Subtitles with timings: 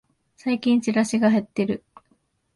[0.35, 1.83] 最近チラシが減ってる